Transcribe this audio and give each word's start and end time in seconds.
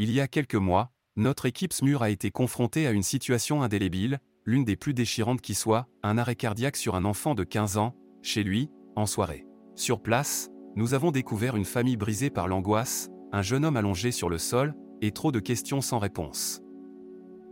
Il 0.00 0.12
y 0.12 0.20
a 0.20 0.28
quelques 0.28 0.54
mois, 0.54 0.92
notre 1.16 1.46
équipe 1.46 1.72
SMUR 1.72 2.02
a 2.02 2.10
été 2.10 2.30
confrontée 2.30 2.86
à 2.86 2.92
une 2.92 3.02
situation 3.02 3.62
indélébile, 3.64 4.20
l'une 4.44 4.64
des 4.64 4.76
plus 4.76 4.94
déchirantes 4.94 5.40
qui 5.40 5.54
soit, 5.54 5.88
un 6.04 6.18
arrêt 6.18 6.36
cardiaque 6.36 6.76
sur 6.76 6.94
un 6.94 7.04
enfant 7.04 7.34
de 7.34 7.42
15 7.42 7.78
ans, 7.78 7.96
chez 8.22 8.44
lui, 8.44 8.70
en 8.94 9.06
soirée. 9.06 9.44
Sur 9.74 10.00
place, 10.00 10.50
nous 10.76 10.94
avons 10.94 11.10
découvert 11.10 11.56
une 11.56 11.64
famille 11.64 11.96
brisée 11.96 12.30
par 12.30 12.46
l'angoisse, 12.46 13.10
un 13.32 13.42
jeune 13.42 13.64
homme 13.64 13.76
allongé 13.76 14.12
sur 14.12 14.28
le 14.28 14.38
sol, 14.38 14.72
et 15.02 15.10
trop 15.10 15.32
de 15.32 15.40
questions 15.40 15.80
sans 15.80 15.98
réponse. 15.98 16.62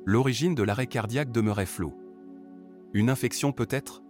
L'origine 0.04 0.54
de 0.54 0.62
l'arrêt 0.62 0.86
cardiaque 0.86 1.32
demeurait 1.32 1.66
floue. 1.66 1.96
Une 2.94 3.10
infection 3.10 3.50
peut-être? 3.50 4.04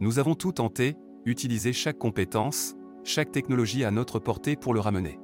Nous 0.00 0.18
avons 0.18 0.34
tout 0.34 0.52
tenté, 0.52 0.96
utilisé 1.24 1.72
chaque 1.72 1.96
compétence, 1.96 2.74
chaque 3.04 3.32
technologie 3.32 3.84
à 3.84 3.90
notre 3.90 4.18
portée 4.18 4.54
pour 4.54 4.74
le 4.74 4.80
ramener. 4.80 5.18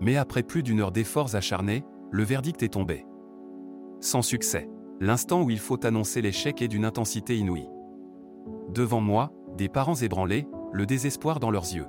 Mais 0.00 0.16
après 0.16 0.42
plus 0.42 0.62
d'une 0.62 0.80
heure 0.80 0.92
d'efforts 0.92 1.34
acharnés, 1.34 1.84
le 2.10 2.22
verdict 2.22 2.62
est 2.62 2.74
tombé. 2.74 3.06
Sans 4.00 4.22
succès. 4.22 4.68
L'instant 5.00 5.42
où 5.42 5.50
il 5.50 5.58
faut 5.58 5.84
annoncer 5.84 6.22
l'échec 6.22 6.62
est 6.62 6.68
d'une 6.68 6.84
intensité 6.84 7.36
inouïe. 7.36 7.68
Devant 8.68 9.00
moi, 9.00 9.32
des 9.56 9.68
parents 9.68 9.94
ébranlés, 9.94 10.46
le 10.72 10.86
désespoir 10.86 11.40
dans 11.40 11.50
leurs 11.50 11.74
yeux. 11.74 11.86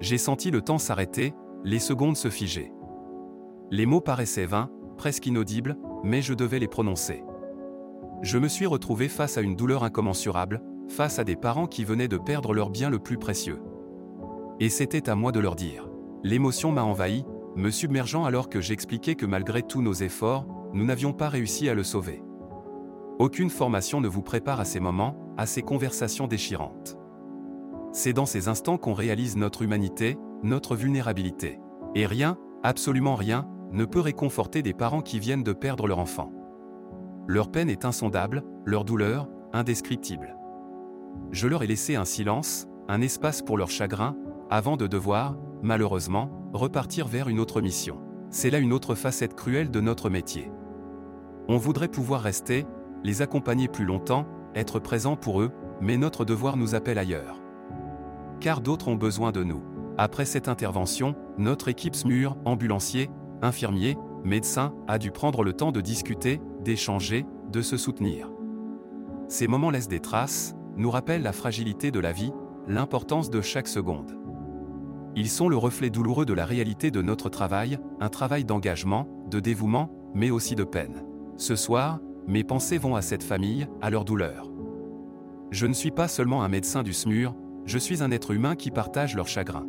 J'ai 0.00 0.18
senti 0.18 0.50
le 0.50 0.62
temps 0.62 0.78
s'arrêter, 0.78 1.34
les 1.64 1.78
secondes 1.78 2.16
se 2.16 2.30
figer. 2.30 2.72
Les 3.70 3.84
mots 3.84 4.00
paraissaient 4.00 4.46
vains, 4.46 4.70
presque 4.96 5.26
inaudibles, 5.26 5.76
mais 6.04 6.22
je 6.22 6.34
devais 6.34 6.58
les 6.58 6.68
prononcer. 6.68 7.24
Je 8.22 8.38
me 8.38 8.48
suis 8.48 8.66
retrouvé 8.66 9.08
face 9.08 9.38
à 9.38 9.40
une 9.40 9.56
douleur 9.56 9.84
incommensurable, 9.84 10.62
face 10.88 11.18
à 11.18 11.24
des 11.24 11.36
parents 11.36 11.66
qui 11.66 11.84
venaient 11.84 12.08
de 12.08 12.18
perdre 12.18 12.52
leur 12.52 12.70
bien 12.70 12.90
le 12.90 12.98
plus 12.98 13.18
précieux. 13.18 13.60
Et 14.60 14.68
c'était 14.68 15.08
à 15.08 15.14
moi 15.14 15.32
de 15.32 15.40
leur 15.40 15.54
dire. 15.54 15.87
L'émotion 16.24 16.72
m'a 16.72 16.84
envahi, 16.84 17.24
me 17.56 17.70
submergeant 17.70 18.24
alors 18.24 18.48
que 18.48 18.60
j'expliquais 18.60 19.14
que 19.14 19.26
malgré 19.26 19.62
tous 19.62 19.82
nos 19.82 19.92
efforts, 19.92 20.46
nous 20.72 20.84
n'avions 20.84 21.12
pas 21.12 21.28
réussi 21.28 21.68
à 21.68 21.74
le 21.74 21.82
sauver. 21.84 22.22
Aucune 23.18 23.50
formation 23.50 24.00
ne 24.00 24.08
vous 24.08 24.22
prépare 24.22 24.60
à 24.60 24.64
ces 24.64 24.80
moments, 24.80 25.34
à 25.36 25.46
ces 25.46 25.62
conversations 25.62 26.26
déchirantes. 26.26 26.96
C'est 27.92 28.12
dans 28.12 28.26
ces 28.26 28.48
instants 28.48 28.78
qu'on 28.78 28.92
réalise 28.94 29.36
notre 29.36 29.62
humanité, 29.62 30.18
notre 30.42 30.76
vulnérabilité. 30.76 31.58
Et 31.94 32.06
rien, 32.06 32.36
absolument 32.62 33.16
rien, 33.16 33.48
ne 33.72 33.84
peut 33.84 34.00
réconforter 34.00 34.62
des 34.62 34.74
parents 34.74 35.02
qui 35.02 35.18
viennent 35.18 35.42
de 35.42 35.52
perdre 35.52 35.86
leur 35.86 35.98
enfant. 35.98 36.32
Leur 37.26 37.50
peine 37.50 37.70
est 37.70 37.84
insondable, 37.84 38.42
leur 38.64 38.84
douleur, 38.84 39.28
indescriptible. 39.52 40.36
Je 41.32 41.48
leur 41.48 41.62
ai 41.62 41.66
laissé 41.66 41.96
un 41.96 42.04
silence, 42.04 42.66
un 42.88 43.00
espace 43.00 43.42
pour 43.42 43.58
leur 43.58 43.70
chagrin, 43.70 44.16
avant 44.50 44.76
de 44.76 44.86
devoir, 44.86 45.36
malheureusement, 45.62 46.30
repartir 46.52 47.06
vers 47.06 47.28
une 47.28 47.40
autre 47.40 47.60
mission. 47.60 48.00
C'est 48.30 48.50
là 48.50 48.58
une 48.58 48.72
autre 48.72 48.94
facette 48.94 49.34
cruelle 49.34 49.70
de 49.70 49.80
notre 49.80 50.10
métier. 50.10 50.50
On 51.48 51.56
voudrait 51.56 51.88
pouvoir 51.88 52.20
rester, 52.20 52.66
les 53.04 53.22
accompagner 53.22 53.68
plus 53.68 53.84
longtemps, 53.84 54.26
être 54.54 54.78
présent 54.78 55.16
pour 55.16 55.40
eux, 55.40 55.50
mais 55.80 55.96
notre 55.96 56.24
devoir 56.24 56.56
nous 56.56 56.74
appelle 56.74 56.98
ailleurs. 56.98 57.40
Car 58.40 58.60
d'autres 58.60 58.88
ont 58.88 58.96
besoin 58.96 59.32
de 59.32 59.44
nous. 59.44 59.62
Après 59.96 60.24
cette 60.24 60.48
intervention, 60.48 61.14
notre 61.38 61.68
équipe 61.68 61.96
SMUR, 61.96 62.36
ambulanciers, 62.44 63.10
infirmiers, 63.42 63.96
médecins, 64.24 64.74
a 64.86 64.98
dû 64.98 65.10
prendre 65.10 65.42
le 65.42 65.52
temps 65.52 65.72
de 65.72 65.80
discuter, 65.80 66.40
d'échanger, 66.64 67.24
de 67.50 67.62
se 67.62 67.76
soutenir. 67.76 68.30
Ces 69.28 69.48
moments 69.48 69.70
laissent 69.70 69.88
des 69.88 70.00
traces, 70.00 70.54
nous 70.76 70.90
rappellent 70.90 71.22
la 71.22 71.32
fragilité 71.32 71.90
de 71.90 72.00
la 72.00 72.12
vie, 72.12 72.32
l'importance 72.66 73.30
de 73.30 73.40
chaque 73.40 73.68
seconde. 73.68 74.16
Ils 75.20 75.28
sont 75.28 75.48
le 75.48 75.56
reflet 75.56 75.90
douloureux 75.90 76.26
de 76.26 76.32
la 76.32 76.44
réalité 76.44 76.92
de 76.92 77.02
notre 77.02 77.28
travail, 77.28 77.80
un 77.98 78.08
travail 78.08 78.44
d'engagement, 78.44 79.08
de 79.28 79.40
dévouement, 79.40 79.90
mais 80.14 80.30
aussi 80.30 80.54
de 80.54 80.62
peine. 80.62 81.02
Ce 81.36 81.56
soir, 81.56 81.98
mes 82.28 82.44
pensées 82.44 82.78
vont 82.78 82.94
à 82.94 83.02
cette 83.02 83.24
famille, 83.24 83.66
à 83.82 83.90
leur 83.90 84.04
douleur. 84.04 84.48
Je 85.50 85.66
ne 85.66 85.72
suis 85.72 85.90
pas 85.90 86.06
seulement 86.06 86.44
un 86.44 86.48
médecin 86.48 86.84
du 86.84 86.92
SMUR, 86.92 87.34
je 87.64 87.78
suis 87.78 88.00
un 88.00 88.12
être 88.12 88.30
humain 88.30 88.54
qui 88.54 88.70
partage 88.70 89.16
leur 89.16 89.26
chagrin. 89.26 89.66